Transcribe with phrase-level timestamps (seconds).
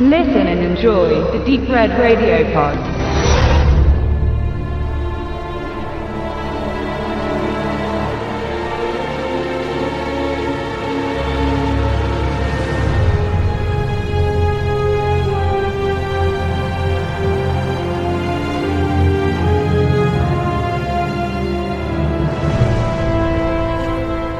[0.00, 2.78] Listen and enjoy the Deep Red Radio Pod.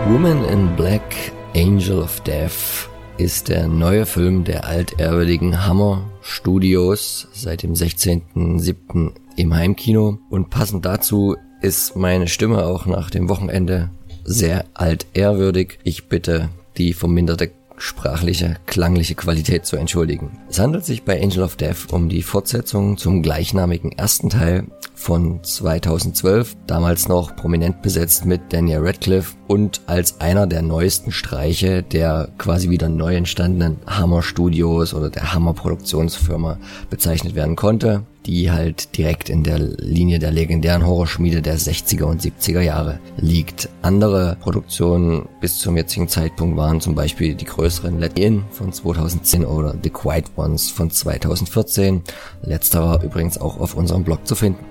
[0.08, 7.64] Woman in Black, Angel of Death ist der neue Film der altehrwürdigen Hammer Studios seit
[7.64, 9.10] dem 16.07.
[9.34, 13.90] im Heimkino und passend dazu ist meine Stimme auch nach dem Wochenende
[14.22, 15.80] sehr altehrwürdig.
[15.82, 20.38] Ich bitte die verminderte sprachliche, klangliche Qualität zu entschuldigen.
[20.48, 24.64] Es handelt sich bei Angel of Death um die Fortsetzung zum gleichnamigen ersten Teil
[24.98, 31.82] von 2012, damals noch prominent besetzt mit Daniel Radcliffe und als einer der neuesten Streiche
[31.82, 36.58] der quasi wieder neu entstandenen Hammer Studios oder der Hammer Produktionsfirma
[36.90, 42.20] bezeichnet werden konnte, die halt direkt in der Linie der legendären Horrorschmiede der 60er und
[42.20, 43.70] 70er Jahre liegt.
[43.80, 49.46] Andere Produktionen bis zum jetzigen Zeitpunkt waren zum Beispiel die größeren Let In von 2010
[49.46, 52.02] oder The Quiet Ones von 2014.
[52.42, 54.64] Letzterer übrigens auch auf unserem Blog zu finden.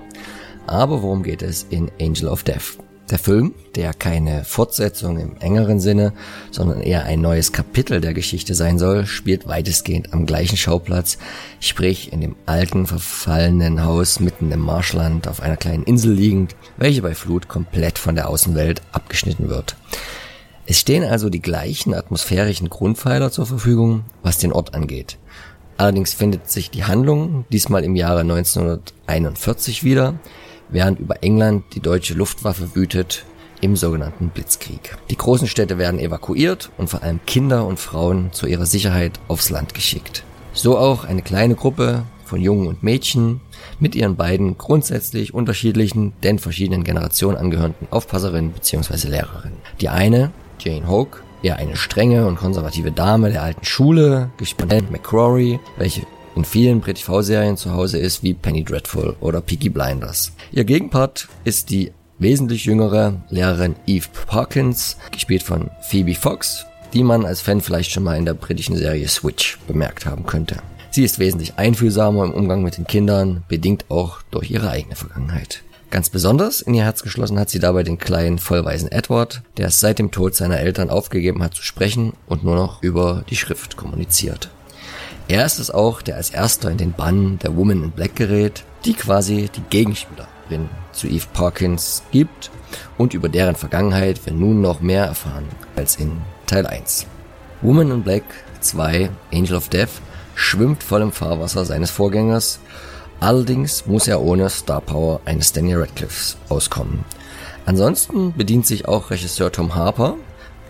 [0.68, 2.78] Aber worum geht es in Angel of Death?
[3.10, 6.12] Der Film, der keine Fortsetzung im engeren Sinne,
[6.50, 11.16] sondern eher ein neues Kapitel der Geschichte sein soll, spielt weitestgehend am gleichen Schauplatz,
[11.58, 17.00] sprich in dem alten, verfallenen Haus mitten im Marschland auf einer kleinen Insel liegend, welche
[17.00, 19.74] bei Flut komplett von der Außenwelt abgeschnitten wird.
[20.66, 25.16] Es stehen also die gleichen atmosphärischen Grundpfeiler zur Verfügung, was den Ort angeht.
[25.78, 30.18] Allerdings findet sich die Handlung diesmal im Jahre 1941 wieder,
[30.70, 33.24] während über England die deutsche Luftwaffe wütet
[33.60, 34.96] im sogenannten Blitzkrieg.
[35.10, 39.50] Die großen Städte werden evakuiert und vor allem Kinder und Frauen zu ihrer Sicherheit aufs
[39.50, 40.24] Land geschickt.
[40.52, 43.40] So auch eine kleine Gruppe von Jungen und Mädchen
[43.80, 49.08] mit ihren beiden grundsätzlich unterschiedlichen, denn verschiedenen Generationen angehörenden Aufpasserinnen bzw.
[49.08, 49.58] Lehrerinnen.
[49.80, 55.58] Die eine, Jane Hoke, eher eine strenge und konservative Dame der alten Schule, gespielt McCrory,
[55.76, 56.02] welche
[56.38, 60.32] in vielen British V-Serien zu Hause ist, wie Penny Dreadful oder Peaky Blinders.
[60.52, 67.26] Ihr Gegenpart ist die wesentlich jüngere Lehrerin Eve Parkins, gespielt von Phoebe Fox, die man
[67.26, 70.56] als Fan vielleicht schon mal in der britischen Serie Switch bemerkt haben könnte.
[70.90, 75.62] Sie ist wesentlich einfühlsamer im Umgang mit den Kindern, bedingt auch durch ihre eigene Vergangenheit.
[75.90, 79.80] Ganz besonders in ihr Herz geschlossen hat sie dabei den kleinen, vollweisen Edward, der es
[79.80, 83.76] seit dem Tod seiner Eltern aufgegeben hat zu sprechen und nur noch über die Schrift
[83.76, 84.50] kommuniziert.
[85.28, 88.64] Er ist es auch, der als erster in den Bann der Woman in Black gerät,
[88.86, 92.50] die quasi die Gegenspielerin zu Eve Parkins gibt
[92.96, 95.44] und über deren Vergangenheit wir nun noch mehr erfahren
[95.76, 97.06] als in Teil 1.
[97.60, 98.22] Woman in Black
[98.60, 100.00] 2 Angel of Death
[100.34, 102.58] schwimmt voll im Fahrwasser seines Vorgängers,
[103.20, 107.04] allerdings muss er ohne Star Power eines Daniel Radcliffes auskommen.
[107.66, 110.14] Ansonsten bedient sich auch Regisseur Tom Harper,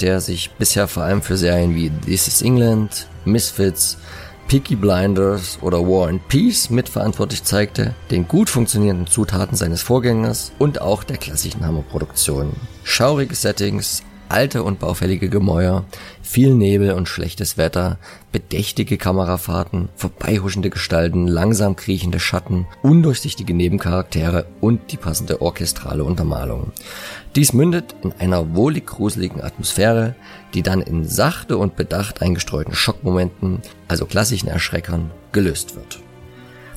[0.01, 3.99] der sich bisher vor allem für Serien wie This is England, Misfits,
[4.49, 10.81] Peaky Blinders oder War and Peace mitverantwortlich zeigte, den gut funktionierenden Zutaten seines Vorgängers und
[10.81, 12.55] auch der klassischen Hammerproduktion.
[12.83, 15.85] Schaurige Settings, alte und baufällige Gemäuer,
[16.23, 17.99] viel Nebel und schlechtes Wetter,
[18.33, 26.73] bedächtige Kamerafahrten, vorbeihuschende Gestalten, langsam kriechende Schatten, undurchsichtige Nebencharaktere und die passende orchestrale Untermalung.
[27.37, 30.15] Dies mündet in einer wohlig gruseligen Atmosphäre,
[30.55, 36.01] die dann in sachte und bedacht eingestreuten Schockmomenten, also klassischen Erschreckern, gelöst wird.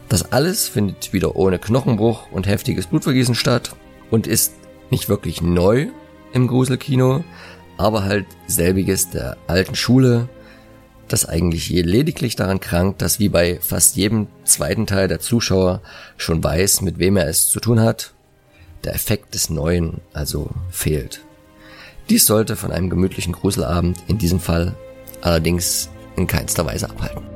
[0.09, 3.75] Das alles findet wieder ohne Knochenbruch und heftiges Blutvergießen statt
[4.09, 4.53] und ist
[4.89, 5.87] nicht wirklich neu
[6.33, 7.23] im Gruselkino,
[7.77, 10.29] aber halt selbiges der alten Schule,
[11.07, 15.81] das eigentlich lediglich daran krankt, dass wie bei fast jedem zweiten Teil der Zuschauer
[16.17, 18.13] schon weiß, mit wem er es zu tun hat,
[18.83, 21.21] der Effekt des Neuen also fehlt.
[22.09, 24.75] Dies sollte von einem gemütlichen Gruselabend in diesem Fall
[25.21, 27.30] allerdings in keinster Weise abhalten.